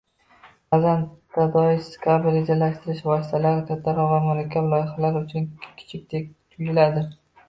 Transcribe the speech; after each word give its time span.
Ba’zan 0.75 1.01
Todoist 1.35 1.97
kabi 2.05 2.31
rejalashtirish 2.37 3.03
vositalari 3.09 3.61
kattaroq 3.67 4.09
va 4.13 4.17
murakkab 4.23 4.71
loyihalar 4.71 5.21
uchun 5.21 5.45
kichikdek 5.83 6.27
tuyuladi 6.55 7.05